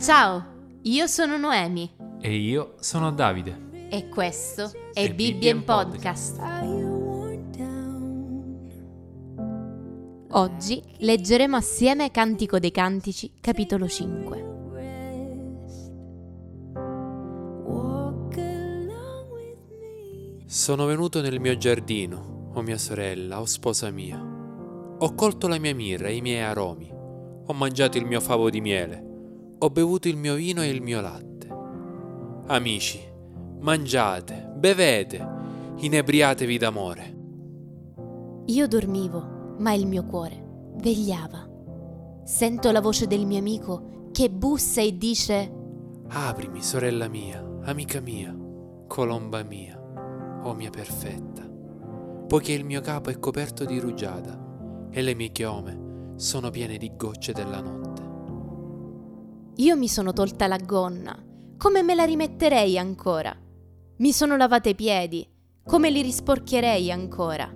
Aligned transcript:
Ciao, 0.00 0.44
io 0.82 1.06
sono 1.06 1.36
Noemi 1.36 1.90
E 2.22 2.34
io 2.34 2.76
sono 2.80 3.12
Davide. 3.12 3.88
e 3.90 4.08
questo 4.08 4.72
è 4.94 5.02
E 5.02 5.12
Bibbia 5.12 5.50
in 5.50 5.58
Bibbia 5.58 5.58
in 5.58 5.64
Podcast. 5.64 6.38
Oggi 10.32 10.82
leggeremo 11.00 11.54
assieme 11.54 12.10
Cantico 12.10 12.58
dei 12.58 12.70
Cantici, 12.70 13.30
capitolo 13.42 13.86
5. 13.86 14.48
Sono 20.46 20.86
venuto 20.86 21.20
nel 21.20 21.40
mio 21.40 21.56
giardino, 21.56 22.50
o 22.54 22.62
mia 22.62 22.78
sorella, 22.78 23.40
o 23.40 23.44
sposa 23.44 23.90
mia. 23.90 24.18
Ho 24.98 25.14
colto 25.14 25.46
la 25.46 25.58
mia 25.58 25.74
mirra 25.74 26.08
e 26.08 26.16
i 26.16 26.20
miei 26.20 26.42
aromi. 26.42 26.90
Ho 26.92 27.52
mangiato 27.52 27.98
il 27.98 28.04
mio 28.04 28.20
favo 28.20 28.50
di 28.50 28.60
miele. 28.60 29.09
Ho 29.62 29.68
bevuto 29.68 30.08
il 30.08 30.16
mio 30.16 30.36
vino 30.36 30.62
e 30.62 30.70
il 30.70 30.80
mio 30.80 31.02
latte. 31.02 31.46
Amici, 32.46 32.98
mangiate, 33.60 34.50
bevete, 34.56 35.28
inebriatevi 35.76 36.56
d'amore. 36.56 37.16
Io 38.46 38.66
dormivo, 38.66 39.56
ma 39.58 39.74
il 39.74 39.86
mio 39.86 40.06
cuore 40.06 40.72
vegliava. 40.76 41.46
Sento 42.24 42.70
la 42.70 42.80
voce 42.80 43.06
del 43.06 43.26
mio 43.26 43.38
amico 43.38 44.08
che 44.12 44.30
bussa 44.30 44.80
e 44.80 44.96
dice 44.96 45.52
Aprimi, 46.08 46.62
sorella 46.62 47.08
mia, 47.08 47.46
amica 47.64 48.00
mia, 48.00 48.34
colomba 48.86 49.42
mia, 49.42 49.78
o 50.42 50.54
mia 50.54 50.70
perfetta, 50.70 51.46
poiché 52.26 52.52
il 52.52 52.64
mio 52.64 52.80
capo 52.80 53.10
è 53.10 53.18
coperto 53.18 53.66
di 53.66 53.78
rugiada 53.78 54.88
e 54.90 55.02
le 55.02 55.14
mie 55.14 55.32
chiome 55.32 56.14
sono 56.16 56.48
piene 56.48 56.78
di 56.78 56.92
gocce 56.96 57.32
della 57.32 57.60
notte. 57.60 58.09
Io 59.60 59.76
mi 59.76 59.88
sono 59.88 60.14
tolta 60.14 60.46
la 60.46 60.56
gonna, 60.56 61.14
come 61.58 61.82
me 61.82 61.94
la 61.94 62.04
rimetterei 62.04 62.78
ancora? 62.78 63.36
Mi 63.98 64.10
sono 64.10 64.38
lavata 64.38 64.70
i 64.70 64.74
piedi, 64.74 65.28
come 65.66 65.90
li 65.90 66.00
risporcherei 66.00 66.90
ancora? 66.90 67.52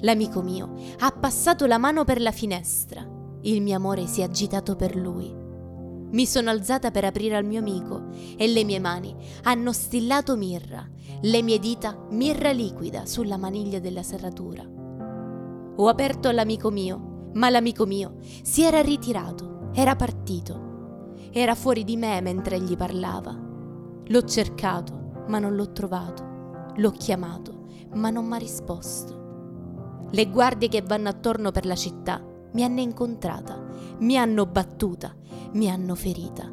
L'amico 0.00 0.42
mio 0.42 0.74
ha 0.98 1.10
passato 1.12 1.64
la 1.64 1.78
mano 1.78 2.04
per 2.04 2.20
la 2.20 2.30
finestra, 2.30 3.08
il 3.40 3.62
mio 3.62 3.74
amore 3.74 4.06
si 4.06 4.20
è 4.20 4.24
agitato 4.24 4.76
per 4.76 4.94
lui. 4.94 5.34
Mi 6.10 6.26
sono 6.26 6.50
alzata 6.50 6.90
per 6.90 7.06
aprire 7.06 7.36
al 7.36 7.46
mio 7.46 7.60
amico 7.60 8.08
e 8.36 8.46
le 8.46 8.62
mie 8.62 8.78
mani 8.78 9.16
hanno 9.44 9.72
stillato 9.72 10.36
mirra, 10.36 10.86
le 11.22 11.42
mie 11.42 11.58
dita 11.58 12.04
mirra 12.10 12.50
liquida 12.50 13.06
sulla 13.06 13.38
maniglia 13.38 13.78
della 13.78 14.02
serratura. 14.02 14.62
Ho 15.76 15.88
aperto 15.88 16.28
all'amico 16.28 16.68
mio, 16.70 17.30
ma 17.32 17.48
l'amico 17.48 17.86
mio 17.86 18.16
si 18.42 18.62
era 18.62 18.82
ritirato, 18.82 19.70
era 19.72 19.96
partito. 19.96 20.68
Era 21.32 21.54
fuori 21.54 21.84
di 21.84 21.96
me 21.96 22.20
mentre 22.20 22.60
gli 22.60 22.76
parlava. 22.76 23.38
L'ho 24.04 24.24
cercato, 24.24 25.24
ma 25.28 25.38
non 25.38 25.54
l'ho 25.54 25.70
trovato. 25.70 26.72
L'ho 26.76 26.90
chiamato, 26.90 27.66
ma 27.94 28.10
non 28.10 28.26
mi 28.26 28.34
ha 28.34 28.38
risposto. 28.38 30.08
Le 30.10 30.28
guardie 30.28 30.68
che 30.68 30.82
vanno 30.82 31.08
attorno 31.08 31.52
per 31.52 31.66
la 31.66 31.76
città 31.76 32.20
mi 32.52 32.64
hanno 32.64 32.80
incontrata, 32.80 33.64
mi 34.00 34.16
hanno 34.18 34.44
battuta, 34.46 35.14
mi 35.52 35.70
hanno 35.70 35.94
ferita. 35.94 36.50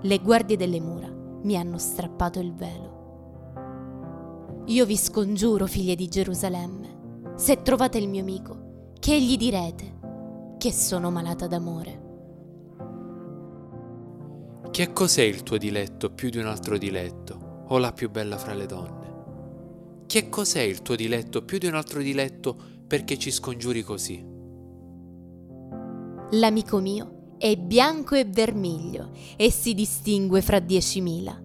Le 0.00 0.18
guardie 0.18 0.56
delle 0.56 0.80
mura 0.80 1.08
mi 1.42 1.56
hanno 1.56 1.78
strappato 1.78 2.40
il 2.40 2.52
velo. 2.54 2.90
Io 4.66 4.84
vi 4.84 4.96
scongiuro, 4.96 5.66
figlie 5.66 5.94
di 5.94 6.08
Gerusalemme, 6.08 7.32
se 7.36 7.62
trovate 7.62 7.98
il 7.98 8.08
mio 8.08 8.22
amico, 8.22 8.90
che 8.98 9.20
gli 9.20 9.36
direte 9.36 10.00
che 10.58 10.72
sono 10.72 11.10
malata 11.10 11.46
d'amore. 11.46 12.01
Che 14.72 14.94
cos'è 14.94 15.20
il 15.20 15.42
tuo 15.42 15.58
diletto 15.58 16.08
più 16.14 16.30
di 16.30 16.38
un 16.38 16.46
altro 16.46 16.78
diletto, 16.78 17.66
o 17.68 17.76
la 17.76 17.92
più 17.92 18.08
bella 18.08 18.38
fra 18.38 18.54
le 18.54 18.64
donne? 18.64 20.04
Che 20.06 20.30
cos'è 20.30 20.62
il 20.62 20.80
tuo 20.80 20.96
diletto 20.96 21.44
più 21.44 21.58
di 21.58 21.66
un 21.66 21.74
altro 21.74 22.00
diletto 22.00 22.56
perché 22.86 23.18
ci 23.18 23.30
scongiuri 23.30 23.82
così? 23.82 24.24
L'amico 26.30 26.78
mio 26.78 27.34
è 27.36 27.54
bianco 27.54 28.14
e 28.14 28.24
vermiglio 28.24 29.10
e 29.36 29.50
si 29.50 29.74
distingue 29.74 30.40
fra 30.40 30.58
diecimila. 30.58 31.38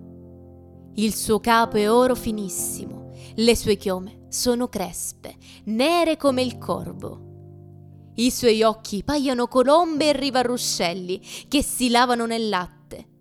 Il 0.94 1.14
suo 1.14 1.42
capo 1.42 1.76
è 1.76 1.92
oro 1.92 2.16
finissimo, 2.16 3.12
le 3.36 3.58
sue 3.58 3.76
chiome 3.76 4.28
sono 4.30 4.70
crespe, 4.70 5.36
nere 5.66 6.16
come 6.16 6.44
il 6.44 6.58
corvo. 6.58 8.14
I 8.16 8.32
suoi 8.32 8.64
occhi 8.64 9.04
paiono 9.04 9.50
colombe 9.50 10.08
e 10.08 10.14
rivarruscelli 10.14 11.22
che 11.50 11.62
si 11.62 11.90
lavano 11.90 12.26
nel 12.26 12.48
latte, 12.48 12.77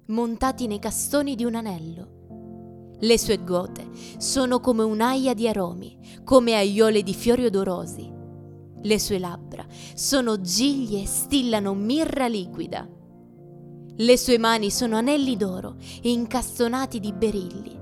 montati 0.06 0.66
nei 0.66 0.78
castoni 0.78 1.34
di 1.34 1.44
un 1.44 1.54
anello. 1.54 2.94
Le 2.98 3.18
sue 3.18 3.42
gote 3.42 3.88
sono 4.18 4.60
come 4.60 4.82
un'aia 4.82 5.34
di 5.34 5.48
aromi, 5.48 5.98
come 6.24 6.54
aiole 6.54 7.02
di 7.02 7.12
fiori 7.12 7.44
odorosi. 7.44 8.12
Le 8.82 8.98
sue 8.98 9.18
labbra 9.18 9.66
sono 9.94 10.40
giglie 10.40 11.02
e 11.02 11.06
stillano 11.06 11.74
mirra 11.74 12.26
liquida. 12.28 12.88
Le 13.98 14.16
sue 14.16 14.38
mani 14.38 14.70
sono 14.70 14.96
anelli 14.96 15.36
d'oro 15.36 15.76
incastonati 16.02 17.00
di 17.00 17.12
berilli. 17.12 17.76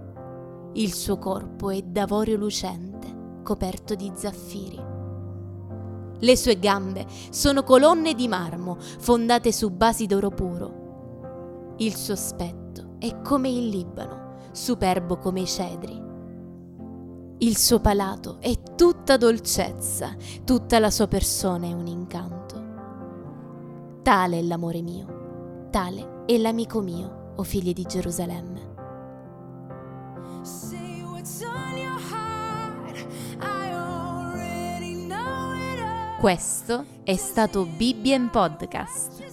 Il 0.75 0.95
suo 0.95 1.19
corpo 1.19 1.71
è 1.71 1.83
d'avorio 1.83 2.37
lucente, 2.37 3.41
coperto 3.43 3.95
di 3.95 4.11
zaffiri. 4.15 4.81
Le 6.21 6.37
sue 6.37 6.59
gambe 6.59 7.07
sono 7.31 7.63
colonne 7.65 8.15
di 8.15 8.29
marmo 8.29 8.79
fondate 8.79 9.53
su 9.53 9.71
basi 9.71 10.07
d'oro 10.07 10.31
puro. 10.31 10.84
Il 11.79 11.97
suo 11.97 12.15
aspetto 12.15 12.95
è 13.01 13.21
come 13.21 13.49
il 13.49 13.69
Libano, 13.69 14.37
superbo 14.53 15.19
come 15.19 15.41
i 15.41 15.47
cedri. 15.47 16.01
Il 17.39 17.57
suo 17.57 17.81
palato 17.81 18.37
è 18.39 18.57
tutta 18.77 19.17
dolcezza, 19.17 20.15
tutta 20.45 20.79
la 20.79 20.91
sua 20.91 21.09
persona 21.09 21.67
è 21.67 21.73
un 21.73 21.89
incanto. 21.89 22.63
Tale 24.03 24.39
è 24.39 24.43
l'amore 24.43 24.83
mio, 24.83 25.67
tale 25.71 26.23
è 26.27 26.39
l'amico 26.39 26.81
mio, 26.81 27.33
o 27.35 27.43
figli 27.43 27.73
di 27.73 27.83
Gerusalemme. 27.83 28.73
Say 30.43 31.03
what's 31.03 31.43
on 31.43 31.77
your 31.77 31.99
heart. 31.99 33.05
I 33.41 33.73
already 33.73 35.07
know 35.07 35.53
it 35.55 35.81
all. 35.81 36.21
Questo 36.21 36.85
è 37.03 37.17
stato 37.17 37.67
Bibbia 37.67 38.15
in 38.15 38.31
Podcast. 38.31 39.24